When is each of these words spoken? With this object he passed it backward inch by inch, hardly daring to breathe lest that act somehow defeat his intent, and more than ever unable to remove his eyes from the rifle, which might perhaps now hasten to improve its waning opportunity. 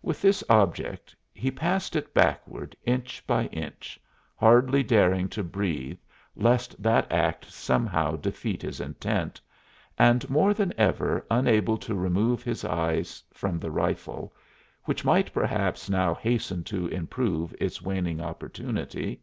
With 0.00 0.22
this 0.22 0.42
object 0.48 1.14
he 1.34 1.50
passed 1.50 1.94
it 1.94 2.14
backward 2.14 2.74
inch 2.86 3.22
by 3.26 3.44
inch, 3.48 4.00
hardly 4.34 4.82
daring 4.82 5.28
to 5.36 5.44
breathe 5.44 5.98
lest 6.34 6.82
that 6.82 7.12
act 7.12 7.44
somehow 7.52 8.16
defeat 8.16 8.62
his 8.62 8.80
intent, 8.80 9.38
and 9.98 10.26
more 10.30 10.54
than 10.54 10.72
ever 10.78 11.26
unable 11.30 11.76
to 11.76 11.94
remove 11.94 12.42
his 12.42 12.64
eyes 12.64 13.22
from 13.34 13.58
the 13.58 13.70
rifle, 13.70 14.32
which 14.84 15.04
might 15.04 15.30
perhaps 15.30 15.90
now 15.90 16.14
hasten 16.14 16.64
to 16.64 16.86
improve 16.88 17.54
its 17.60 17.82
waning 17.82 18.18
opportunity. 18.18 19.20